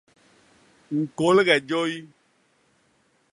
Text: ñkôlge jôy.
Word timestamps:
ñkôlge 0.99 1.55
jôy. 1.69 1.93